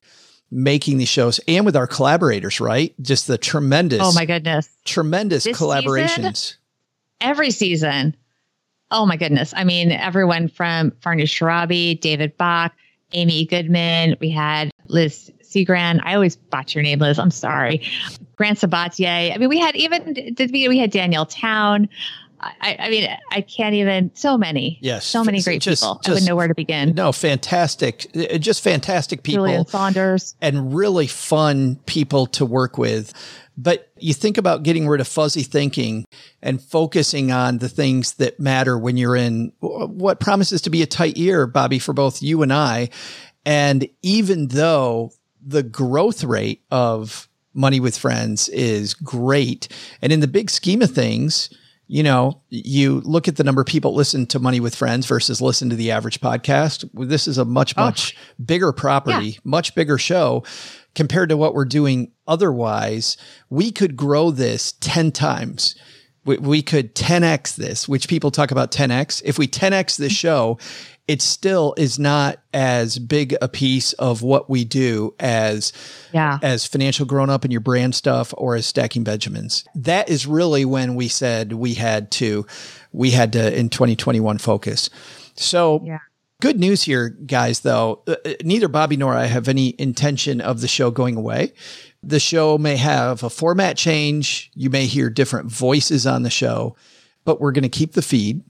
making 0.51 0.98
these 0.98 1.10
shows 1.10 1.39
and 1.48 1.65
with 1.65 1.75
our 1.75 1.88
collaborators, 1.88 2.60
right? 2.60 2.94
Just 3.01 3.27
the 3.27 3.38
tremendous, 3.38 4.01
oh 4.01 4.12
my 4.13 4.25
goodness, 4.25 4.70
tremendous 4.86 5.44
this 5.44 5.58
collaborations. 5.58 6.36
Season, 6.36 6.58
every 7.22 7.51
season. 7.51 8.15
Oh 8.91 9.06
my 9.06 9.18
goodness. 9.18 9.53
I 9.56 9.63
mean, 9.63 9.91
everyone 9.91 10.48
from 10.48 10.91
Farnoosh 10.91 11.38
Torabi, 11.38 12.00
David 12.00 12.36
Bach, 12.38 12.74
Amy 13.13 13.46
Goodman. 13.46 14.15
We 14.20 14.32
had 14.32 14.72
Liz 14.88 15.32
Seagran. 15.44 16.00
I 16.03 16.15
always 16.15 16.36
botch 16.36 16.74
your 16.74 16.84
name, 16.84 17.00
Liz. 17.00 17.20
I'm 17.20 17.32
sorry. 17.32 17.84
Grant 18.36 18.60
Sabatier. 18.60 19.34
I 19.34 19.38
mean, 19.38 19.50
we 19.50 19.60
had 19.60 19.75
even 19.75 20.13
did 20.34 20.51
we, 20.51 20.68
we 20.68 20.79
had 20.79 20.91
Danielle 20.91 21.25
Town. 21.25 21.89
I, 22.41 22.77
I, 22.79 22.89
mean, 22.89 23.10
I 23.31 23.41
can't 23.41 23.75
even. 23.75 24.12
So 24.13 24.38
many, 24.38 24.79
yes, 24.81 25.05
so 25.05 25.24
many 25.24 25.41
great 25.41 25.62
just, 25.62 25.81
people. 25.81 25.96
Just, 25.96 26.10
I 26.10 26.12
wouldn't 26.12 26.27
know 26.27 26.36
where 26.36 26.48
to 26.48 26.55
begin. 26.55 26.93
No, 26.96 27.12
fantastic, 27.12 28.08
uh, 28.15 28.38
just 28.38 28.63
fantastic 28.63 29.24
people. 29.24 29.46
Julien 29.46 29.67
Saunders 29.67 30.36
and 30.41 30.74
really 30.74 31.08
fun 31.08 31.77
people 31.86 32.27
to 32.27 32.46
work 32.46 32.77
with. 32.77 33.13
But 33.58 33.91
you 33.98 34.13
think 34.13 34.38
about 34.38 34.63
getting 34.63 34.88
rid 34.88 35.01
of 35.01 35.08
fuzzy 35.08 35.43
thinking 35.43 36.05
and 36.41 36.62
focusing 36.62 37.29
on 37.29 37.58
the 37.58 37.67
things 37.67 38.13
that 38.13 38.39
matter 38.39 38.77
when 38.77 38.96
you're 38.96 39.17
in 39.17 39.51
what 39.60 40.22
promises 40.22 40.62
to 40.62 40.69
be 40.69 40.81
a 40.81 40.86
tight 40.86 41.17
year, 41.17 41.46
Bobbi, 41.46 41.81
for 41.81 41.91
both 41.91 42.22
you 42.22 42.41
and 42.41 42.53
I. 42.53 42.89
And 43.46 43.89
even 44.01 44.48
though 44.48 45.12
the 45.46 45.63
growth 45.63 46.24
rate 46.24 46.63
of 46.72 47.27
Money 47.53 47.81
with 47.81 47.98
Friends 47.98 48.48
is 48.48 48.93
great, 48.93 49.67
and 50.01 50.13
in 50.13 50.22
the 50.22 50.27
big 50.27 50.50
scheme 50.50 50.81
of 50.81 50.91
things, 50.91 51.50
you 51.91 52.03
know, 52.03 52.39
you 52.50 53.01
look 53.01 53.27
at 53.27 53.38
the 53.38 53.43
number 53.43 53.62
of 53.62 53.67
people 53.67 53.96
listen 53.96 54.27
to 54.27 54.39
Money 54.39 54.60
with 54.60 54.75
Friends 54.75 55.08
versus 55.08 55.41
listen 55.41 55.72
to 55.72 55.75
the 55.75 55.89
average 55.89 56.22
podcast. 56.22 56.88
This 56.93 57.27
is 57.27 57.39
a 57.39 57.46
much, 57.46 57.74
oh. 57.75 57.86
much 57.86 58.15
bigger 58.43 58.72
property, 58.72 59.29
yeah. 59.29 59.39
much 59.43 59.74
bigger 59.74 59.98
show 59.98 60.43
compared 60.93 61.29
to 61.29 61.38
what 61.38 61.55
we're 61.55 61.65
doing 61.65 62.12
otherwise. 62.27 63.17
We 63.50 63.72
could 63.72 63.98
grow 63.98 64.29
this 64.29 64.74
10 64.81 65.12
times. 65.13 65.75
We, 66.25 66.38
we 66.38 66.62
could 66.62 66.93
10x 66.93 67.55
this, 67.55 67.89
which 67.89 68.08
people 68.08 68.29
talk 68.29 68.51
about 68.51 68.72
10x. 68.72 69.24
If 69.25 69.39
we 69.39 69.48
10x 69.48 69.98
this 69.98 70.13
show, 70.13 70.60
it 71.09 71.23
still 71.23 71.73
is 71.75 71.97
not 71.97 72.37
as 72.53 72.99
big 72.99 73.35
a 73.41 73.47
piece 73.47 73.93
of 73.93 74.21
what 74.21 74.47
we 74.47 74.63
do 74.63 75.15
as 75.19 75.73
yeah. 76.13 76.37
as 76.43 76.67
financial 76.67 77.03
grown 77.03 77.31
up 77.31 77.43
and 77.43 77.51
your 77.51 77.61
brand 77.61 77.95
stuff 77.95 78.31
or 78.37 78.55
as 78.55 78.67
stacking 78.67 79.03
benjamins. 79.03 79.65
That 79.73 80.07
is 80.07 80.27
really 80.27 80.65
when 80.65 80.93
we 80.93 81.07
said 81.07 81.53
we 81.53 81.73
had 81.73 82.11
to 82.11 82.45
we 82.91 83.09
had 83.09 83.33
to 83.33 83.57
in 83.57 83.69
2021 83.69 84.37
focus. 84.37 84.91
So 85.33 85.81
yeah. 85.83 85.97
good 86.41 86.59
news 86.59 86.83
here 86.83 87.09
guys 87.09 87.61
though. 87.61 88.03
Uh, 88.07 88.15
uh, 88.23 88.33
neither 88.43 88.69
bobbi 88.69 88.95
nor 88.95 89.15
i 89.15 89.25
have 89.25 89.47
any 89.47 89.73
intention 89.79 90.39
of 90.39 90.61
the 90.61 90.67
show 90.67 90.91
going 90.91 91.15
away. 91.15 91.53
The 92.03 92.19
show 92.19 92.59
may 92.59 92.77
have 92.77 93.23
a 93.23 93.31
format 93.31 93.77
change. 93.77 94.51
You 94.53 94.69
may 94.69 94.85
hear 94.85 95.09
different 95.09 95.49
voices 95.49 96.05
on 96.05 96.21
the 96.21 96.29
show 96.29 96.75
but 97.25 97.39
we're 97.39 97.51
going 97.51 97.63
to 97.63 97.69
keep 97.69 97.93
the 97.93 98.01
feed 98.01 98.41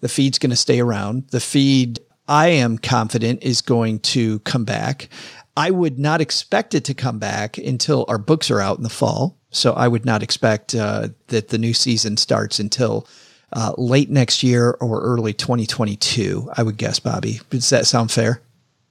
the 0.00 0.08
feed's 0.08 0.38
going 0.38 0.50
to 0.50 0.56
stay 0.56 0.80
around. 0.80 1.28
The 1.28 1.40
feed, 1.40 2.00
I 2.28 2.48
am 2.48 2.78
confident, 2.78 3.42
is 3.42 3.60
going 3.60 4.00
to 4.00 4.38
come 4.40 4.64
back. 4.64 5.08
I 5.56 5.70
would 5.70 5.98
not 5.98 6.20
expect 6.20 6.74
it 6.74 6.84
to 6.84 6.94
come 6.94 7.18
back 7.18 7.58
until 7.58 8.04
our 8.08 8.18
books 8.18 8.50
are 8.50 8.60
out 8.60 8.78
in 8.78 8.82
the 8.82 8.88
fall. 8.88 9.36
So 9.50 9.72
I 9.72 9.88
would 9.88 10.04
not 10.04 10.22
expect 10.22 10.74
uh, 10.74 11.08
that 11.26 11.48
the 11.48 11.58
new 11.58 11.74
season 11.74 12.16
starts 12.16 12.58
until 12.58 13.06
uh, 13.52 13.74
late 13.76 14.10
next 14.10 14.42
year 14.42 14.76
or 14.80 15.02
early 15.02 15.32
2022. 15.32 16.50
I 16.56 16.62
would 16.62 16.76
guess, 16.76 17.00
Bobbi. 17.00 17.46
Does 17.50 17.70
that 17.70 17.86
sound 17.86 18.10
fair? 18.12 18.40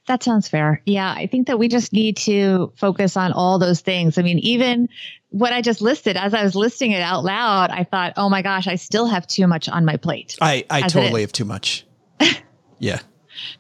That 0.10 0.24
sounds 0.24 0.50
fair. 0.50 0.82
Yeah, 0.88 1.14
I 1.16 1.28
think 1.28 1.46
that 1.46 1.60
we 1.60 1.68
just 1.68 1.94
need 1.94 2.18
to 2.18 2.74
focus 2.76 3.16
on 3.16 3.32
all 3.32 3.60
those 3.60 3.82
things. 3.82 4.18
I 4.18 4.24
mean, 4.24 4.40
even 4.40 4.90
what 5.30 5.54
I 5.54 5.62
just 5.62 5.82
listed, 5.82 6.18
as 6.18 6.34
I 6.34 6.44
was 6.44 6.56
listing 6.56 6.94
it 6.94 7.04
out 7.04 7.24
loud, 7.24 7.70
I 7.70 7.84
thought, 7.84 8.14
oh 8.18 8.28
my 8.28 8.42
gosh, 8.42 8.66
I 8.66 8.74
still 8.74 9.06
have 9.06 9.28
too 9.28 9.46
much 9.46 9.70
on 9.70 9.86
my 9.86 9.98
plate. 9.98 10.36
I, 10.42 10.66
I 10.68 10.82
totally 10.88 11.22
have 11.22 11.32
too 11.32 11.46
much. 11.46 11.86
yeah. 12.80 13.02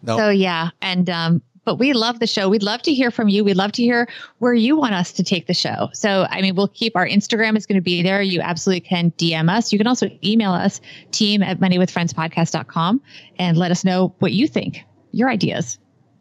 No. 0.01 0.17
So 0.17 0.29
yeah. 0.31 0.71
And, 0.81 1.07
um, 1.07 1.43
but 1.65 1.75
we 1.75 1.93
love 1.93 2.19
the 2.19 2.25
show. 2.25 2.49
We'd 2.49 2.63
love 2.63 2.81
to 2.81 2.95
hear 2.95 3.11
from 3.11 3.29
you. 3.29 3.43
We'd 3.43 3.55
love 3.55 3.73
to 3.73 3.83
hear 3.83 4.09
where 4.39 4.55
you 4.55 4.75
want 4.75 4.95
us 4.95 5.11
to 5.13 5.23
take 5.23 5.45
the 5.45 5.53
show. 5.53 5.89
So, 5.93 6.25
I 6.31 6.41
mean, 6.41 6.55
we'll 6.55 6.67
keep 6.69 6.95
our 6.95 7.07
Instagram 7.07 7.57
is 7.57 7.67
going 7.67 7.77
to 7.77 7.83
be 7.83 8.01
there. 8.01 8.23
You 8.23 8.41
absolutely 8.41 8.81
can 8.81 9.11
DM 9.11 9.55
us. 9.55 9.71
You 9.71 9.77
can 9.77 9.85
also 9.85 10.09
email 10.23 10.53
us 10.53 10.81
team 11.11 11.43
at 11.43 11.59
moneywithfriendspodcast.com 11.59 13.01
and 13.37 13.55
let 13.55 13.69
us 13.69 13.85
know 13.85 14.15
what 14.17 14.31
you 14.31 14.47
think, 14.47 14.83
your 15.11 15.29
ideas. 15.29 15.77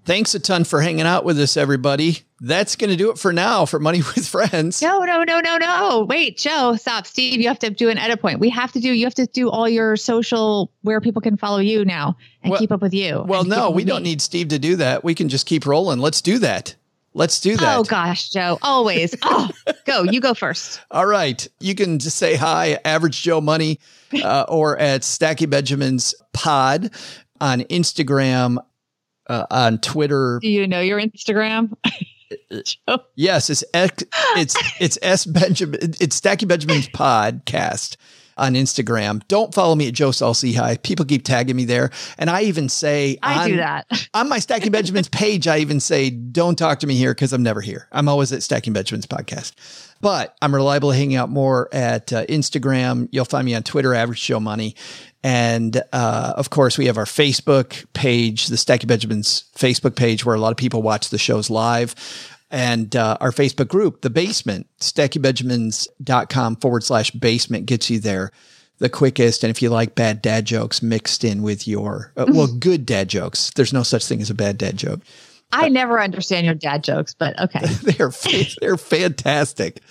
Thanks 0.08 0.34
a 0.34 0.40
ton 0.40 0.64
for 0.64 0.80
hanging 0.80 1.04
out 1.04 1.26
with 1.26 1.38
us, 1.38 1.54
everybody. 1.58 2.20
That's 2.40 2.76
going 2.76 2.88
to 2.88 2.96
do 2.96 3.10
it 3.10 3.18
for 3.18 3.30
now 3.30 3.66
for 3.66 3.78
Money 3.78 3.98
with 4.16 4.26
Friends. 4.26 4.80
No, 4.80 5.00
no, 5.00 5.22
no, 5.22 5.40
no, 5.40 5.58
no. 5.58 6.06
Wait, 6.08 6.38
Joe, 6.38 6.76
stop. 6.76 7.06
Steve, 7.06 7.42
you 7.42 7.48
have 7.48 7.58
to 7.58 7.68
do 7.68 7.90
an 7.90 7.98
edit 7.98 8.18
point. 8.18 8.40
We 8.40 8.48
have 8.48 8.72
to 8.72 8.80
do, 8.80 8.90
you 8.90 9.04
have 9.04 9.12
to 9.16 9.26
do 9.26 9.50
all 9.50 9.68
your 9.68 9.98
social 9.98 10.72
where 10.80 11.02
people 11.02 11.20
can 11.20 11.36
follow 11.36 11.58
you 11.58 11.84
now 11.84 12.16
and 12.42 12.52
well, 12.52 12.58
keep 12.58 12.72
up 12.72 12.80
with 12.80 12.94
you. 12.94 13.22
Well, 13.28 13.44
no, 13.44 13.68
we 13.68 13.84
don't 13.84 14.02
need 14.02 14.22
Steve 14.22 14.48
to 14.48 14.58
do 14.58 14.76
that. 14.76 15.04
We 15.04 15.14
can 15.14 15.28
just 15.28 15.44
keep 15.44 15.66
rolling. 15.66 15.98
Let's 15.98 16.22
do 16.22 16.38
that. 16.38 16.74
Let's 17.12 17.38
do 17.38 17.58
that. 17.58 17.76
Oh 17.76 17.82
gosh, 17.82 18.30
Joe, 18.30 18.58
always. 18.62 19.14
oh, 19.24 19.50
go. 19.84 20.04
You 20.04 20.22
go 20.22 20.32
first. 20.32 20.80
All 20.90 21.04
right. 21.04 21.46
You 21.60 21.74
can 21.74 21.98
just 21.98 22.16
say 22.16 22.34
hi, 22.34 22.78
Average 22.82 23.20
Joe 23.20 23.42
Money, 23.42 23.78
uh, 24.24 24.46
or 24.48 24.78
at 24.78 25.04
Stacking 25.04 25.50
Benjamin's 25.50 26.14
Pod 26.32 26.92
on 27.40 27.60
Instagram 27.62 28.58
uh, 29.28 29.46
on 29.50 29.78
Twitter. 29.78 30.38
Do 30.42 30.48
you 30.48 30.66
know 30.66 30.80
your 30.80 31.00
Instagram? 31.00 31.76
yes, 33.14 33.50
it's 33.50 33.64
X, 33.74 34.04
it's 34.36 34.56
it's 34.80 34.98
S 35.02 35.24
Benjamin. 35.24 35.78
It's 36.00 36.16
Stacking 36.16 36.48
Benjamin's 36.48 36.88
podcast 36.88 37.96
on 38.38 38.54
Instagram. 38.54 39.26
Don't 39.28 39.52
follow 39.54 39.74
me 39.74 39.88
at 39.88 39.94
Joe 39.94 40.10
Saul-Sehy. 40.10 40.82
People 40.82 41.04
keep 41.04 41.24
tagging 41.24 41.56
me 41.56 41.64
there, 41.64 41.90
and 42.18 42.30
I 42.30 42.42
even 42.42 42.68
say 42.68 43.18
I 43.22 43.42
on, 43.42 43.48
do 43.48 43.56
that 43.56 44.08
on 44.14 44.28
my 44.28 44.38
Stacking 44.38 44.72
Benjamin's 44.72 45.08
page. 45.08 45.46
I 45.46 45.58
even 45.58 45.80
say 45.80 46.10
don't 46.10 46.56
talk 46.56 46.80
to 46.80 46.86
me 46.86 46.94
here 46.94 47.12
because 47.14 47.32
I'm 47.32 47.42
never 47.42 47.60
here. 47.60 47.88
I'm 47.92 48.08
always 48.08 48.32
at 48.32 48.42
Stacking 48.42 48.72
Benjamin's 48.72 49.06
podcast. 49.06 49.52
But 50.00 50.36
I'm 50.40 50.54
reliable 50.54 50.92
hanging 50.92 51.16
out 51.16 51.28
more 51.28 51.68
at 51.72 52.12
uh, 52.12 52.24
Instagram. 52.26 53.08
You'll 53.10 53.24
find 53.24 53.44
me 53.44 53.54
on 53.54 53.64
Twitter, 53.64 53.94
Average 53.94 54.22
Joe 54.22 54.38
Money. 54.38 54.76
And 55.24 55.82
uh, 55.92 56.34
of 56.36 56.50
course, 56.50 56.78
we 56.78 56.86
have 56.86 56.96
our 56.96 57.04
Facebook 57.04 57.84
page, 57.92 58.46
the 58.46 58.56
Stacking 58.56 58.86
Benjamins 58.86 59.44
Facebook 59.56 59.96
page, 59.96 60.24
where 60.24 60.36
a 60.36 60.38
lot 60.38 60.52
of 60.52 60.56
people 60.56 60.82
watch 60.82 61.10
the 61.10 61.18
shows 61.18 61.50
live. 61.50 61.96
And 62.50 62.96
uh, 62.96 63.18
our 63.20 63.30
Facebook 63.30 63.68
group, 63.68 64.00
The 64.00 64.10
Basement, 64.10 64.66
stackingbenjamins.com 64.80 66.56
forward 66.56 66.82
slash 66.84 67.10
basement 67.10 67.66
gets 67.66 67.90
you 67.90 67.98
there 68.00 68.30
the 68.78 68.88
quickest. 68.88 69.44
And 69.44 69.50
if 69.50 69.60
you 69.60 69.70
like 69.70 69.94
bad 69.94 70.22
dad 70.22 70.46
jokes 70.46 70.82
mixed 70.82 71.24
in 71.24 71.42
with 71.42 71.68
your, 71.68 72.12
uh, 72.16 72.26
well, 72.28 72.46
good 72.46 72.86
dad 72.86 73.08
jokes, 73.08 73.50
there's 73.56 73.72
no 73.72 73.82
such 73.82 74.06
thing 74.06 74.22
as 74.22 74.30
a 74.30 74.34
bad 74.34 74.56
dad 74.56 74.76
joke. 74.76 75.00
I 75.50 75.68
never 75.68 76.00
understand 76.00 76.46
your 76.46 76.54
dad 76.54 76.84
jokes, 76.84 77.14
but 77.14 77.38
okay. 77.40 77.66
they're, 77.82 78.12
they're 78.60 78.76
fantastic 78.76 79.82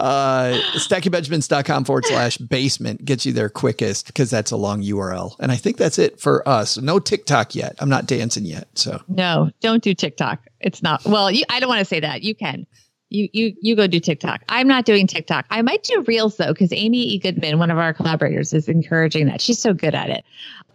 uh, 0.00 0.60
stackingbenjamins.com 0.74 1.84
forward 1.84 2.06
slash 2.06 2.38
basement 2.38 3.04
gets 3.04 3.26
you 3.26 3.32
there 3.32 3.48
quickest 3.48 4.06
because 4.06 4.30
that's 4.30 4.50
a 4.50 4.56
long 4.56 4.82
URL. 4.82 5.36
And 5.40 5.50
I 5.52 5.56
think 5.56 5.76
that's 5.76 5.98
it 5.98 6.20
for 6.20 6.46
us. 6.48 6.78
No 6.78 6.98
TikTok 6.98 7.54
yet. 7.54 7.76
I'm 7.78 7.88
not 7.88 8.06
dancing 8.06 8.44
yet. 8.44 8.68
So 8.74 9.00
no, 9.08 9.50
don't 9.60 9.82
do 9.82 9.94
TikTok. 9.94 10.40
It's 10.60 10.82
not, 10.82 11.04
well, 11.04 11.30
you, 11.30 11.44
I 11.48 11.60
don't 11.60 11.68
want 11.68 11.80
to 11.80 11.84
say 11.84 12.00
that. 12.00 12.22
You 12.22 12.34
can. 12.34 12.66
You, 13.08 13.28
you, 13.32 13.54
you 13.60 13.76
go 13.76 13.86
do 13.86 14.00
TikTok. 14.00 14.42
I'm 14.48 14.66
not 14.66 14.84
doing 14.84 15.06
TikTok. 15.06 15.46
I 15.48 15.62
might 15.62 15.84
do 15.84 16.02
reels 16.08 16.36
though, 16.36 16.52
because 16.52 16.72
Amy 16.72 16.98
E. 16.98 17.18
Goodman, 17.20 17.58
one 17.58 17.70
of 17.70 17.78
our 17.78 17.94
collaborators, 17.94 18.52
is 18.52 18.68
encouraging 18.68 19.26
that. 19.26 19.40
She's 19.40 19.60
so 19.60 19.72
good 19.72 19.94
at 19.94 20.10
it. 20.10 20.24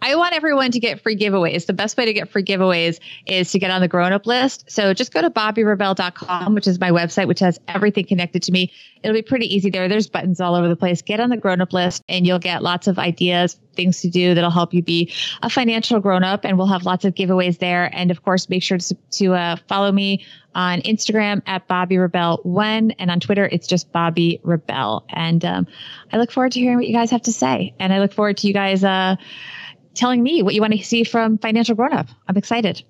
I 0.00 0.16
want 0.16 0.34
everyone 0.34 0.70
to 0.70 0.80
get 0.80 1.00
free 1.00 1.16
giveaways. 1.16 1.66
The 1.66 1.74
best 1.74 1.96
way 1.96 2.06
to 2.06 2.12
get 2.12 2.30
free 2.30 2.42
giveaways 2.42 2.98
is 3.26 3.52
to 3.52 3.58
get 3.58 3.70
on 3.70 3.82
the 3.82 3.88
grown 3.88 4.12
up 4.12 4.26
list. 4.26 4.70
So 4.70 4.94
just 4.94 5.12
go 5.12 5.20
to 5.20 5.30
bobbirebell.com, 5.30 6.54
which 6.54 6.66
is 6.66 6.80
my 6.80 6.90
website, 6.90 7.28
which 7.28 7.40
has 7.40 7.60
everything 7.68 8.06
connected 8.06 8.42
to 8.44 8.52
me. 8.52 8.72
It'll 9.02 9.14
be 9.14 9.22
pretty 9.22 9.54
easy 9.54 9.70
there. 9.70 9.88
There's 9.88 10.08
buttons 10.08 10.40
all 10.40 10.54
over 10.54 10.68
the 10.68 10.76
place. 10.76 11.02
Get 11.02 11.20
on 11.20 11.28
the 11.28 11.36
grown 11.36 11.60
up 11.60 11.72
list 11.72 12.02
and 12.08 12.26
you'll 12.26 12.38
get 12.38 12.62
lots 12.62 12.88
of 12.88 12.98
ideas, 12.98 13.60
things 13.74 14.00
to 14.02 14.10
do 14.10 14.34
that'll 14.34 14.50
help 14.50 14.74
you 14.74 14.82
be 14.82 15.12
a 15.42 15.50
financial 15.50 16.00
grown 16.00 16.24
up. 16.24 16.44
And 16.44 16.58
we'll 16.58 16.66
have 16.66 16.84
lots 16.84 17.04
of 17.04 17.14
giveaways 17.14 17.58
there. 17.58 17.90
And 17.92 18.10
of 18.10 18.22
course, 18.22 18.48
make 18.48 18.62
sure 18.62 18.78
to, 18.78 18.96
to 19.12 19.34
uh, 19.34 19.56
follow 19.68 19.92
me 19.92 20.24
on 20.54 20.80
Instagram 20.82 21.42
at 21.46 21.66
Bobbi 21.68 21.98
Rebell 21.98 22.40
when 22.44 22.90
and 22.92 23.10
on 23.10 23.20
Twitter 23.20 23.46
it's 23.46 23.66
just 23.66 23.92
Bobbi 23.92 24.40
Rebell. 24.42 25.04
And 25.08 25.44
um, 25.44 25.66
I 26.12 26.18
look 26.18 26.30
forward 26.30 26.52
to 26.52 26.60
hearing 26.60 26.76
what 26.76 26.86
you 26.86 26.92
guys 26.92 27.10
have 27.10 27.22
to 27.22 27.32
say. 27.32 27.74
And 27.78 27.92
I 27.92 28.00
look 28.00 28.12
forward 28.12 28.36
to 28.38 28.46
you 28.46 28.52
guys 28.52 28.84
uh, 28.84 29.16
telling 29.94 30.22
me 30.22 30.42
what 30.42 30.54
you 30.54 30.60
want 30.60 30.74
to 30.74 30.82
see 30.82 31.04
from 31.04 31.38
Financial 31.38 31.74
Grown 31.74 31.92
Up. 31.92 32.08
I'm 32.28 32.36
excited. 32.36 32.82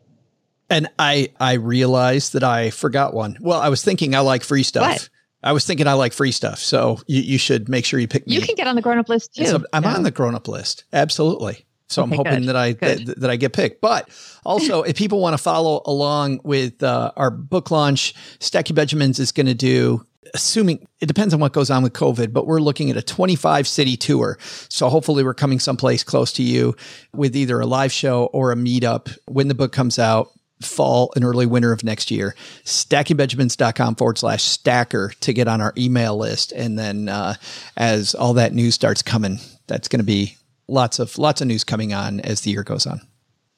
And 0.70 0.88
I 0.98 1.28
I 1.38 1.54
realized 1.54 2.32
that 2.32 2.44
I 2.44 2.70
forgot 2.70 3.12
one. 3.12 3.36
Well, 3.40 3.60
I 3.60 3.68
was 3.68 3.82
thinking 3.82 4.14
I 4.14 4.20
like 4.20 4.42
free 4.42 4.62
stuff. 4.62 4.88
What? 4.88 5.08
I 5.42 5.52
was 5.52 5.64
thinking 5.64 5.86
I 5.86 5.94
like 5.94 6.12
free 6.12 6.32
stuff. 6.32 6.58
So 6.58 7.00
you, 7.06 7.22
you 7.22 7.38
should 7.38 7.68
make 7.68 7.84
sure 7.84 7.98
you 7.98 8.08
pick 8.08 8.26
me. 8.26 8.34
You 8.34 8.40
can 8.42 8.54
get 8.54 8.66
on 8.66 8.76
the 8.76 8.82
grown 8.82 8.98
up 8.98 9.08
list 9.08 9.34
too. 9.34 9.64
I'm 9.72 9.82
no. 9.82 9.88
on 9.88 10.02
the 10.02 10.10
grown 10.10 10.34
up 10.34 10.48
list. 10.48 10.84
Absolutely. 10.92 11.66
So 11.88 12.02
Okay, 12.02 12.10
I'm 12.10 12.16
hoping 12.16 12.40
good, 12.40 12.48
that 12.48 12.56
I 12.56 12.72
that, 12.72 13.20
that 13.20 13.30
I 13.30 13.36
get 13.36 13.52
picked. 13.52 13.80
But 13.80 14.08
also, 14.44 14.82
if 14.82 14.96
people 14.96 15.20
want 15.20 15.34
to 15.34 15.42
follow 15.42 15.82
along 15.84 16.40
with 16.42 16.82
uh, 16.82 17.12
our 17.16 17.30
book 17.30 17.70
launch, 17.70 18.14
Stacking 18.40 18.74
Benjamins 18.74 19.18
is 19.18 19.32
going 19.32 19.46
to 19.46 19.54
do. 19.54 20.06
Assuming 20.34 20.86
it 21.00 21.06
depends 21.06 21.34
on 21.34 21.40
what 21.40 21.52
goes 21.52 21.68
on 21.68 21.82
with 21.82 21.92
COVID, 21.92 22.32
but 22.32 22.46
we're 22.46 22.60
looking 22.60 22.90
at 22.90 22.96
a 22.96 23.02
25 23.02 23.68
city 23.68 23.98
tour. 23.98 24.38
So 24.70 24.88
hopefully, 24.88 25.24
we're 25.24 25.34
coming 25.34 25.58
someplace 25.58 26.02
close 26.02 26.32
to 26.34 26.42
you 26.42 26.74
with 27.12 27.36
either 27.36 27.60
a 27.60 27.66
live 27.66 27.92
show 27.92 28.26
or 28.32 28.50
a 28.50 28.56
meetup 28.56 29.14
when 29.26 29.48
the 29.48 29.54
book 29.54 29.72
comes 29.72 29.98
out 29.98 30.30
fall 30.64 31.12
and 31.14 31.24
early 31.24 31.46
winter 31.46 31.72
of 31.72 31.84
next 31.84 32.10
year. 32.10 32.34
StackingBenjamins.com 32.64 33.96
forward 33.96 34.18
slash 34.18 34.42
stacker 34.42 35.12
to 35.20 35.32
get 35.32 35.48
on 35.48 35.60
our 35.60 35.72
email 35.76 36.16
list. 36.16 36.52
And 36.52 36.78
then 36.78 37.08
uh, 37.08 37.34
as 37.76 38.14
all 38.14 38.34
that 38.34 38.52
news 38.52 38.74
starts 38.74 39.02
coming, 39.02 39.38
that's 39.66 39.88
going 39.88 40.00
to 40.00 40.04
be 40.04 40.36
lots 40.68 40.98
of 40.98 41.18
lots 41.18 41.40
of 41.40 41.48
news 41.48 41.64
coming 41.64 41.92
on 41.92 42.20
as 42.20 42.42
the 42.42 42.50
year 42.50 42.62
goes 42.62 42.86
on. 42.86 43.00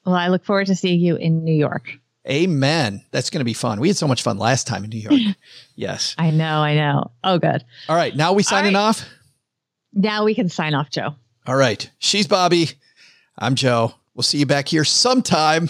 Well, 0.05 0.15
I 0.15 0.27
look 0.27 0.45
forward 0.45 0.67
to 0.67 0.75
seeing 0.75 0.99
you 0.99 1.15
in 1.15 1.43
New 1.43 1.55
York. 1.55 1.97
Amen. 2.27 3.03
That's 3.11 3.29
going 3.29 3.39
to 3.39 3.45
be 3.45 3.53
fun. 3.53 3.79
We 3.79 3.87
had 3.87 3.97
so 3.97 4.07
much 4.07 4.23
fun 4.23 4.37
last 4.37 4.65
time 4.65 4.83
in 4.83 4.89
New 4.89 4.99
York. 4.99 5.35
yes. 5.75 6.15
I 6.17 6.31
know, 6.31 6.59
I 6.61 6.75
know. 6.75 7.11
Oh, 7.23 7.37
good. 7.37 7.63
All 7.87 7.95
right. 7.95 8.15
Now 8.15 8.33
we 8.33 8.43
signing 8.43 8.73
right. 8.73 8.79
off. 8.79 9.05
Now 9.93 10.25
we 10.25 10.33
can 10.33 10.49
sign 10.49 10.73
off, 10.73 10.89
Joe. 10.89 11.15
All 11.45 11.55
right. 11.55 11.89
She's 11.99 12.27
Bobbi. 12.27 12.73
I'm 13.37 13.55
Joe. 13.55 13.93
We'll 14.15 14.23
see 14.23 14.39
you 14.39 14.45
back 14.45 14.67
here 14.67 14.83
sometime. 14.83 15.69